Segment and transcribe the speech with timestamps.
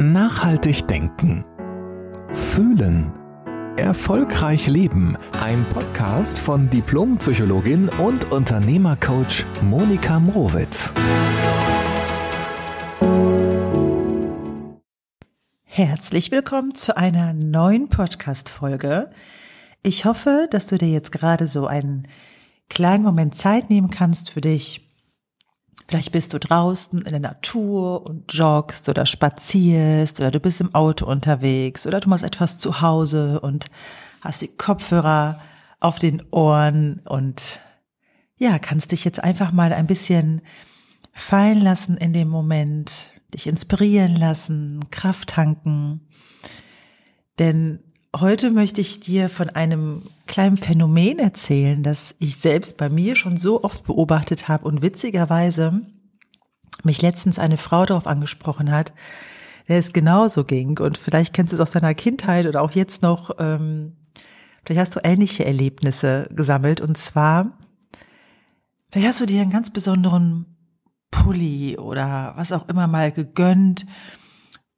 [0.00, 1.44] Nachhaltig denken.
[2.32, 3.12] Fühlen.
[3.76, 5.16] Erfolgreich leben.
[5.40, 10.92] Ein Podcast von Diplompsychologin und Unternehmercoach Monika Mrowitz.
[15.62, 19.10] Herzlich willkommen zu einer neuen Podcast-Folge.
[19.84, 22.08] Ich hoffe, dass du dir jetzt gerade so einen
[22.68, 24.83] kleinen Moment Zeit nehmen kannst für dich,
[25.86, 30.74] Vielleicht bist du draußen in der Natur und joggst oder spazierst oder du bist im
[30.74, 33.66] Auto unterwegs oder du machst etwas zu Hause und
[34.22, 35.40] hast die Kopfhörer
[35.80, 37.60] auf den Ohren und
[38.36, 40.40] ja, kannst dich jetzt einfach mal ein bisschen
[41.12, 46.08] fallen lassen in dem Moment, dich inspirieren lassen, Kraft tanken.
[47.38, 47.80] Denn
[48.20, 53.36] heute möchte ich dir von einem kleinen Phänomen erzählen, das ich selbst bei mir schon
[53.36, 55.82] so oft beobachtet habe und witzigerweise
[56.82, 58.92] mich letztens eine Frau darauf angesprochen hat,
[59.68, 60.78] der es genauso ging.
[60.78, 63.96] Und vielleicht kennst du es aus deiner Kindheit oder auch jetzt noch, ähm,
[64.64, 66.80] vielleicht hast du ähnliche Erlebnisse gesammelt.
[66.80, 67.52] Und zwar,
[68.90, 70.46] vielleicht hast du dir einen ganz besonderen
[71.10, 73.86] Pulli oder was auch immer mal gegönnt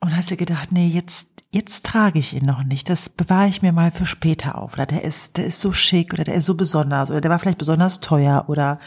[0.07, 2.89] und hast dir gedacht, nee, jetzt jetzt trage ich ihn noch nicht.
[2.89, 4.75] Das bewahre ich mir mal für später auf.
[4.75, 7.39] Oder der ist, der ist so schick oder der ist so besonders oder der war
[7.39, 8.79] vielleicht besonders teuer oder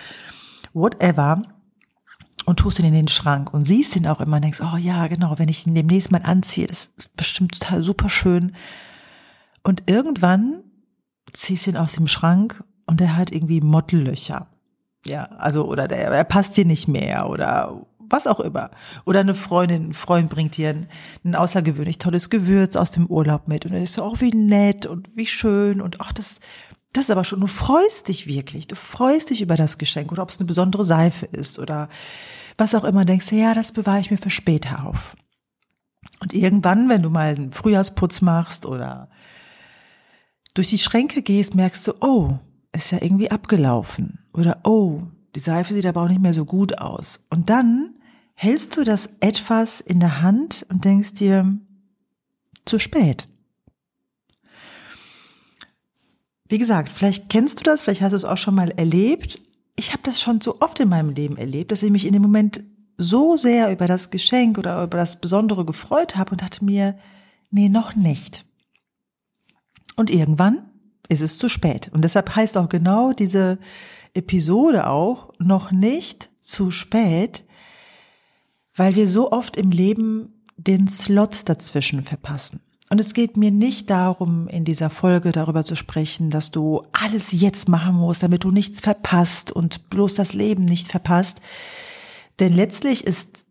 [0.74, 1.42] whatever.
[2.46, 5.08] Und tust ihn in den Schrank und siehst ihn auch immer und denkst, oh ja,
[5.08, 8.56] genau, wenn ich ihn demnächst mal anziehe, das ist bestimmt total super schön.
[9.62, 10.64] Und irgendwann
[11.34, 14.48] ziehst du ihn aus dem Schrank und der hat irgendwie Mottellöcher.
[15.06, 18.72] Ja, also, oder der, er passt dir nicht mehr oder was auch immer.
[19.06, 20.88] Oder eine Freundin, ein Freund bringt dir ein,
[21.24, 24.86] ein außergewöhnlich tolles Gewürz aus dem Urlaub mit und dann ist so, auch wie nett
[24.86, 26.40] und wie schön und ach, das,
[26.94, 30.24] das ist aber schon, du freust dich wirklich, du freust dich über das Geschenk oder
[30.24, 31.90] ob es eine besondere Seife ist oder
[32.58, 35.16] was auch immer, denkst du, ja, das bewahre ich mir für später auf.
[36.20, 39.10] Und irgendwann, wenn du mal einen Frühjahrsputz machst oder
[40.54, 42.40] durch die Schränke gehst, merkst du, oh,
[42.74, 44.20] ist ja irgendwie abgelaufen.
[44.34, 45.04] Oder oh,
[45.36, 47.26] die Seife sieht aber auch nicht mehr so gut aus.
[47.30, 47.99] Und dann
[48.42, 51.58] hältst du das etwas in der Hand und denkst dir,
[52.64, 53.28] zu spät.
[56.48, 59.42] Wie gesagt, vielleicht kennst du das, vielleicht hast du es auch schon mal erlebt.
[59.76, 62.22] Ich habe das schon so oft in meinem Leben erlebt, dass ich mich in dem
[62.22, 62.64] Moment
[62.98, 66.98] so sehr über das Geschenk oder über das Besondere gefreut habe und dachte mir,
[67.52, 68.46] nee, noch nicht.
[69.98, 70.64] Und irgendwann
[71.10, 71.90] ist es zu spät.
[71.92, 73.60] Und deshalb heißt auch genau diese
[74.14, 77.44] Episode auch noch nicht zu spät,
[78.80, 82.62] weil wir so oft im Leben den Slot dazwischen verpassen.
[82.90, 87.34] Und es geht mir nicht darum, in dieser Folge darüber zu sprechen, dass du alles
[87.34, 91.42] jetzt machen musst, damit du nichts verpasst und bloß das Leben nicht verpasst.
[92.40, 93.46] Denn letztlich ist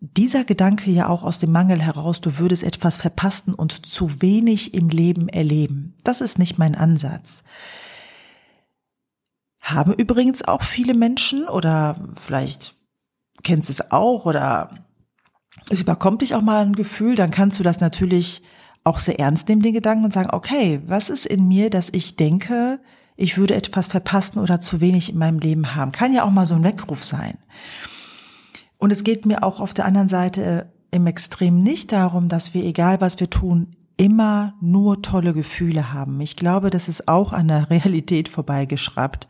[0.00, 4.74] dieser Gedanke ja auch aus dem Mangel heraus, du würdest etwas verpassen und zu wenig
[4.74, 5.96] im Leben erleben.
[6.04, 7.42] Das ist nicht mein Ansatz.
[9.60, 12.77] Haben übrigens auch viele Menschen oder vielleicht
[13.42, 14.70] kennst es auch oder
[15.70, 18.42] es überkommt dich auch mal ein Gefühl, dann kannst du das natürlich
[18.84, 22.16] auch sehr ernst nehmen, den Gedanken, und sagen, okay, was ist in mir, dass ich
[22.16, 22.80] denke,
[23.16, 25.92] ich würde etwas verpassen oder zu wenig in meinem Leben haben?
[25.92, 27.36] Kann ja auch mal so ein Weckruf sein.
[28.78, 32.64] Und es geht mir auch auf der anderen Seite im Extrem nicht darum, dass wir,
[32.64, 36.20] egal was wir tun, immer nur tolle Gefühle haben.
[36.20, 39.28] Ich glaube, das ist auch an der Realität vorbeigeschraubt.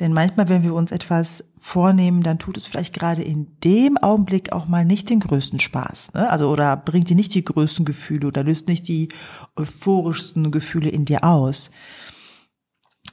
[0.00, 4.52] Denn manchmal, wenn wir uns etwas vornehmen, dann tut es vielleicht gerade in dem Augenblick
[4.52, 6.12] auch mal nicht den größten Spaß.
[6.12, 6.28] Ne?
[6.28, 9.08] Also oder bringt dir nicht die größten Gefühle oder löst nicht die
[9.54, 11.70] euphorischsten Gefühle in dir aus.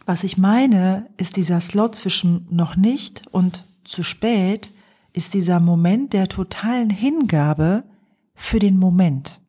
[0.08, 4.72] Was ich meine, ist dieser Slot zwischen noch nicht und zu spät,
[5.14, 7.84] ist dieser Moment der totalen Hingabe
[8.34, 9.42] für den Moment.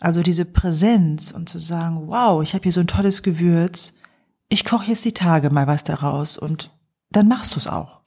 [0.00, 3.94] Also diese Präsenz und zu sagen, wow, ich habe hier so ein tolles Gewürz,
[4.50, 6.75] ich koche jetzt die Tage mal was daraus und
[7.16, 8.02] dann machst du es auch.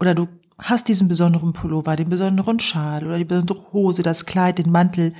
[0.00, 4.58] Oder du hast diesen besonderen Pullover, den besonderen Schal oder die besondere Hose, das Kleid,
[4.58, 5.14] den Mantel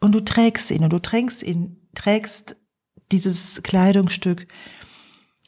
[0.00, 2.56] und du trägst ihn und du trägst ihn, trägst
[3.12, 4.48] dieses Kleidungsstück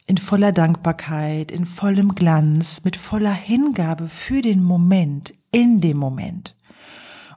[0.07, 6.55] in voller Dankbarkeit, in vollem Glanz, mit voller Hingabe für den Moment, in dem Moment.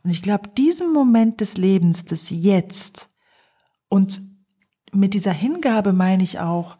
[0.04, 3.10] Und ich glaube, diesem Moment des Lebens, des Jetzt,
[3.88, 4.22] und
[4.92, 6.76] mit dieser Hingabe meine ich auch,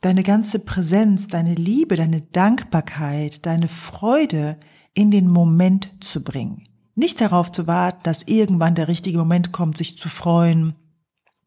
[0.00, 4.58] deine ganze Präsenz, deine Liebe, deine Dankbarkeit, deine Freude
[4.94, 6.68] in den Moment zu bringen.
[6.94, 10.74] Nicht darauf zu warten, dass irgendwann der richtige Moment kommt, sich zu freuen,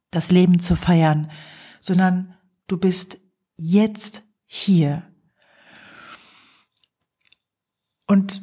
[0.09, 1.31] das Leben zu feiern,
[1.79, 2.35] sondern
[2.67, 3.19] du bist
[3.57, 5.03] jetzt hier.
[8.07, 8.41] Und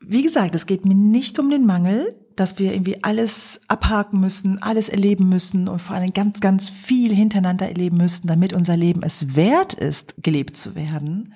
[0.00, 4.62] wie gesagt, es geht mir nicht um den Mangel, dass wir irgendwie alles abhaken müssen,
[4.62, 9.02] alles erleben müssen und vor allem ganz, ganz viel hintereinander erleben müssen, damit unser Leben
[9.02, 11.34] es wert ist, gelebt zu werden,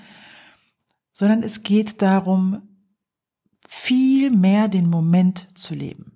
[1.13, 2.63] sondern es geht darum,
[3.69, 6.13] viel mehr den Moment zu leben.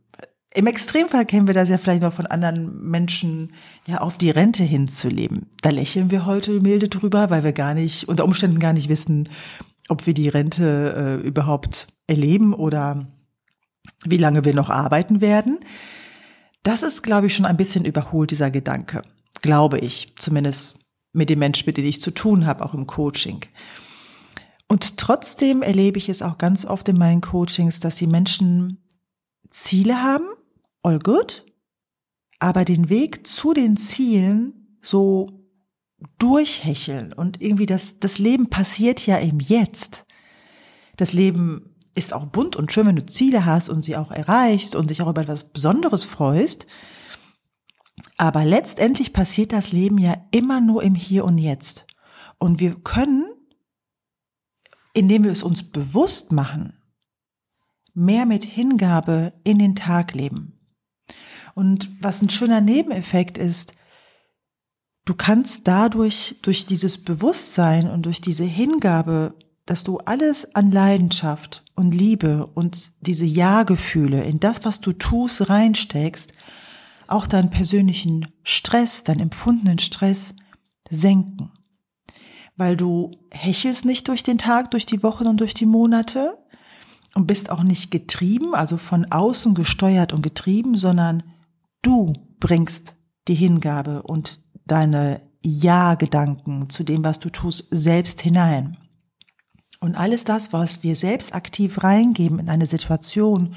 [0.55, 3.53] Im Extremfall kennen wir das ja vielleicht noch von anderen Menschen,
[3.87, 5.51] ja, auf die Rente hinzuleben.
[5.61, 9.29] Da lächeln wir heute milde drüber, weil wir gar nicht, unter Umständen gar nicht wissen,
[9.91, 13.07] ob wir die Rente äh, überhaupt erleben oder
[14.05, 15.59] wie lange wir noch arbeiten werden.
[16.63, 19.03] Das ist, glaube ich, schon ein bisschen überholt, dieser Gedanke.
[19.43, 20.15] Glaube ich.
[20.19, 20.79] Zumindest
[21.13, 23.41] mit den Menschen, mit denen ich zu tun habe, auch im Coaching.
[24.69, 28.85] Und trotzdem erlebe ich es auch ganz oft in meinen Coachings, dass die Menschen
[29.51, 30.27] Ziele haben,
[30.83, 31.47] all good,
[32.39, 35.27] aber den Weg zu den Zielen so
[36.19, 40.07] durchhecheln und irgendwie das, das Leben passiert ja im Jetzt.
[40.97, 44.75] Das Leben ist auch bunt und schön, wenn du Ziele hast und sie auch erreichst
[44.75, 46.67] und dich auch über etwas Besonderes freust.
[48.17, 51.87] Aber letztendlich passiert das Leben ja immer nur im Hier und Jetzt.
[52.39, 53.27] Und wir können,
[54.95, 56.75] indem wir es uns bewusst machen,
[57.95, 60.61] mehr mit Hingabe in den Tag leben.
[61.55, 63.75] Und was ein schöner Nebeneffekt ist,
[65.05, 69.35] du kannst dadurch, durch dieses Bewusstsein und durch diese Hingabe,
[69.71, 75.49] dass du alles an Leidenschaft und Liebe und diese Ja-Gefühle in das, was du tust,
[75.49, 76.33] reinsteckst,
[77.07, 80.35] auch deinen persönlichen Stress, deinen empfundenen Stress
[80.91, 81.53] senken.
[82.57, 86.39] Weil du hechelst nicht durch den Tag, durch die Wochen und durch die Monate
[87.15, 91.23] und bist auch nicht getrieben, also von außen gesteuert und getrieben, sondern
[91.83, 92.97] Du bringst
[93.29, 98.77] die Hingabe und deine Ja-Gedanken zu dem, was du tust, selbst hinein.
[99.81, 103.55] Und alles das, was wir selbst aktiv reingeben in eine Situation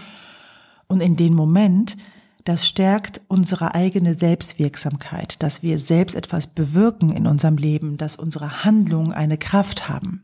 [0.88, 1.98] und in den Moment,
[2.44, 8.64] das stärkt unsere eigene Selbstwirksamkeit, dass wir selbst etwas bewirken in unserem Leben, dass unsere
[8.64, 10.24] Handlungen eine Kraft haben.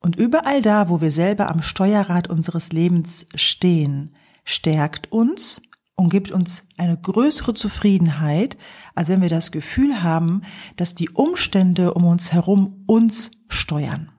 [0.00, 4.14] Und überall da, wo wir selber am Steuerrad unseres Lebens stehen,
[4.44, 5.60] stärkt uns
[5.96, 8.56] und gibt uns eine größere Zufriedenheit,
[8.94, 10.42] als wenn wir das Gefühl haben,
[10.76, 14.10] dass die Umstände um uns herum uns steuern.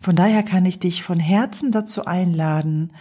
[0.00, 2.92] Von daher kann ich dich von Herzen dazu einladen,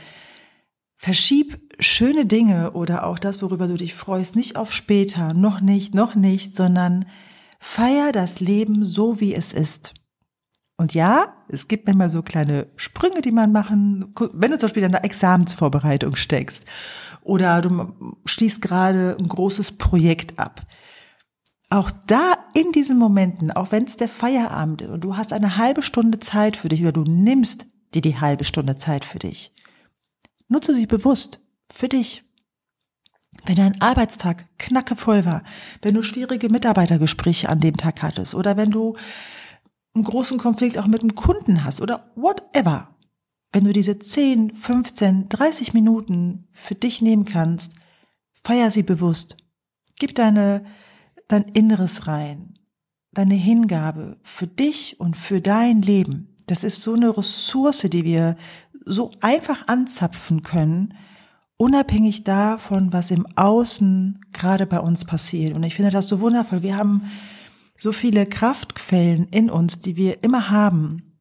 [0.96, 5.96] verschieb schöne Dinge oder auch das, worüber du dich freust, nicht auf später, noch nicht,
[5.96, 7.06] noch nicht, sondern
[7.60, 9.94] feier das Leben so, wie es ist.
[10.78, 14.84] Und ja, es gibt manchmal so kleine Sprünge, die man machen, wenn du zum Beispiel
[14.84, 16.66] in der Examensvorbereitung steckst
[17.22, 17.94] oder du
[18.26, 20.62] schließt gerade ein großes Projekt ab.
[21.72, 25.56] Auch da in diesen Momenten, auch wenn es der Feierabend ist und du hast eine
[25.56, 27.66] halbe Stunde Zeit für dich oder du nimmst
[27.96, 29.54] dir die halbe Stunde Zeit für dich,
[30.50, 31.40] nutze sie bewusst
[31.72, 32.26] für dich.
[33.46, 35.44] Wenn dein Arbeitstag knackevoll war,
[35.82, 38.98] wenn du schwierige Mitarbeitergespräche an dem Tag hattest oder wenn du
[39.94, 42.90] einen großen Konflikt auch mit einem Kunden hast oder whatever,
[43.54, 47.76] wenn du diese 10, 15, 30 Minuten für dich nehmen kannst,
[48.44, 49.38] feier sie bewusst.
[49.98, 50.66] Gib deine,
[51.31, 52.54] dein Inneres rein,
[53.13, 56.36] deine Hingabe für dich und für dein Leben.
[56.48, 58.36] Das ist so eine Ressource, die wir
[58.86, 60.94] so einfach anzapfen können,
[61.57, 65.56] unabhängig davon, was im Außen gerade bei uns passiert.
[65.56, 66.63] Und ich finde das so wundervoll.
[66.63, 67.03] Wir haben
[67.77, 71.17] so viele Kraftquellen in uns, die wir immer haben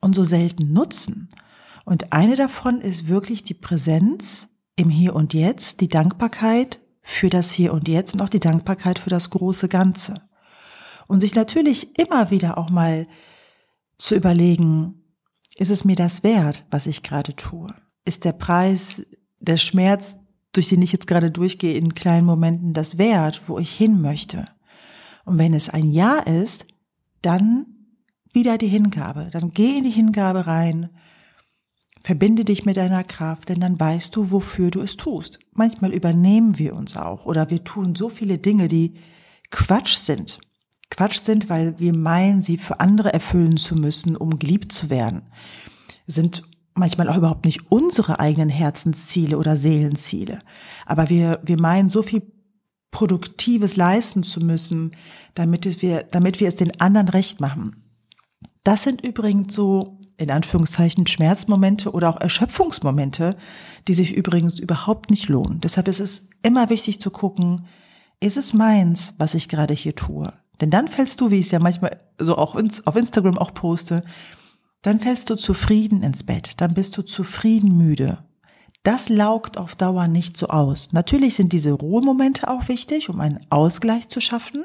[0.00, 1.30] und so selten nutzen.
[1.84, 7.50] Und eine davon ist wirklich die Präsenz im Hier und Jetzt, die Dankbarkeit für das
[7.50, 10.14] Hier und Jetzt und auch die Dankbarkeit für das große Ganze.
[11.08, 13.06] Und sich natürlich immer wieder auch mal
[13.98, 15.02] zu überlegen,
[15.56, 17.68] ist es mir das wert, was ich gerade tue?
[18.04, 19.04] Ist der Preis,
[19.38, 20.16] der Schmerz,
[20.52, 24.46] durch den ich jetzt gerade durchgehe, in kleinen Momenten das wert, wo ich hin möchte?
[25.24, 26.66] Und wenn es ein Ja ist,
[27.20, 27.66] dann
[28.32, 29.28] wieder die Hingabe.
[29.30, 30.90] Dann geh in die Hingabe rein.
[32.02, 35.38] Verbinde dich mit deiner Kraft, denn dann weißt du, wofür du es tust.
[35.52, 38.94] Manchmal übernehmen wir uns auch oder wir tun so viele Dinge, die
[39.50, 40.40] Quatsch sind.
[40.90, 45.22] Quatsch sind, weil wir meinen, sie für andere erfüllen zu müssen, um geliebt zu werden.
[46.06, 46.42] Sind
[46.74, 50.40] manchmal auch überhaupt nicht unsere eigenen Herzensziele oder Seelenziele.
[50.86, 52.22] Aber wir, wir meinen so viel
[52.90, 54.94] Produktives leisten zu müssen,
[55.34, 57.84] damit wir, damit wir es den anderen recht machen.
[58.64, 63.36] Das sind übrigens so, in Anführungszeichen, Schmerzmomente oder auch Erschöpfungsmomente,
[63.88, 65.60] die sich übrigens überhaupt nicht lohnen.
[65.60, 67.66] Deshalb ist es immer wichtig zu gucken,
[68.20, 70.32] ist es meins, was ich gerade hier tue?
[70.60, 74.04] Denn dann fällst du, wie ich es ja manchmal so auch auf Instagram auch poste,
[74.82, 78.18] dann fällst du zufrieden ins Bett, dann bist du zufrieden müde.
[78.84, 80.92] das laugt auf Dauer nicht so aus.
[80.92, 84.64] Natürlich sind diese Ruhemomente auch wichtig, um einen Ausgleich zu schaffen.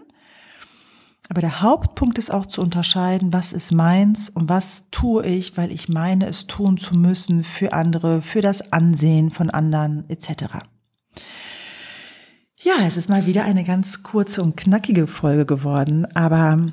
[1.30, 5.72] Aber der Hauptpunkt ist auch zu unterscheiden, was ist meins und was tue ich, weil
[5.72, 10.46] ich meine, es tun zu müssen für andere, für das Ansehen von anderen etc.
[12.60, 16.68] Ja, es ist mal wieder eine ganz kurze und knackige Folge geworden, aber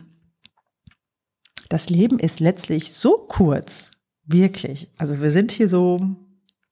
[1.68, 3.90] das Leben ist letztlich so kurz,
[4.24, 4.90] wirklich.
[4.96, 6.16] Also wir sind hier so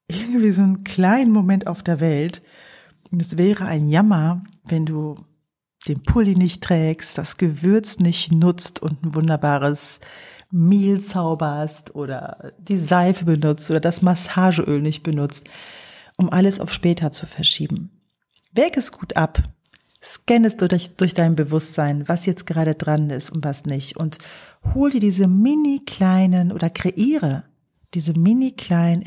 [0.08, 2.42] irgendwie so einen kleinen Moment auf der Welt.
[3.10, 5.16] Und es wäre ein Jammer, wenn du
[5.88, 10.00] den Pulli nicht trägst, das Gewürz nicht nutzt und ein wunderbares
[10.50, 15.48] Mehl zauberst oder die Seife benutzt oder das Massageöl nicht benutzt,
[16.16, 17.90] um alles auf später zu verschieben.
[18.52, 19.42] Wäg es gut ab.
[20.02, 23.96] Scanne es durch, durch dein Bewusstsein, was jetzt gerade dran ist und was nicht.
[23.96, 24.18] Und
[24.74, 27.44] hol dir diese mini kleinen oder kreiere
[27.94, 29.02] diese mini kleinen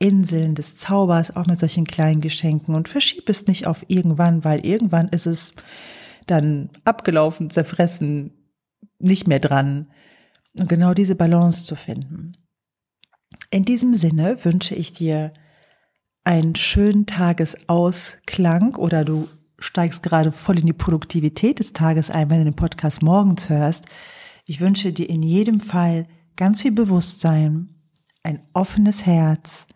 [0.00, 4.64] Erholungsinseln des Zaubers auch mit solchen kleinen Geschenken und verschieb es nicht auf irgendwann, weil
[4.64, 5.52] irgendwann ist es
[6.26, 8.32] dann abgelaufen, zerfressen,
[8.98, 9.88] nicht mehr dran.
[10.58, 12.32] Und genau diese Balance zu finden.
[13.50, 15.32] In diesem Sinne wünsche ich dir
[16.24, 19.28] einen schönen Tagesausklang oder du
[19.58, 23.84] steigst gerade voll in die Produktivität des Tages ein, wenn du den Podcast morgens hörst.
[24.46, 27.74] Ich wünsche dir in jedem Fall ganz viel Bewusstsein,
[28.22, 29.66] ein offenes Herz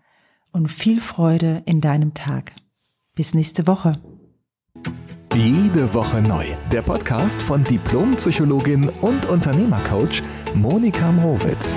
[0.55, 2.53] und viel Freude in deinem Tag.
[3.17, 3.93] Bis nächste Woche.
[5.35, 6.45] Jede Woche neu.
[6.71, 10.23] Der Podcast von Diplompsychologin und Unternehmercoach
[10.55, 11.77] Monika Mrowitz.